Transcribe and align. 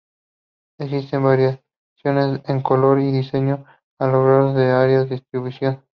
Existen 0.79 1.21
variaciones 1.21 2.49
en 2.49 2.61
color 2.63 2.99
y 3.01 3.11
diseño 3.11 3.65
a 3.99 4.07
lo 4.07 4.27
largo 4.27 4.53
de 4.55 4.65
su 4.71 4.75
área 4.75 4.99
de 5.03 5.09
distribución. 5.11 5.83